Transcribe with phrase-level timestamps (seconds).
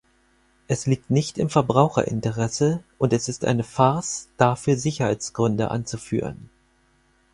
[0.67, 6.49] Es liegt nicht im Verbraucherinteresse, und es ist eine Farce, dafür Sicherheitsgründe anzuführen.